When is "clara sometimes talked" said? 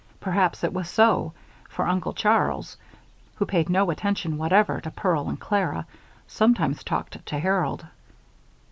5.39-7.23